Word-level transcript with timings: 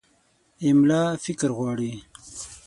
املا 0.67 1.03
فکر 1.23 1.49
غواړي. 1.57 1.93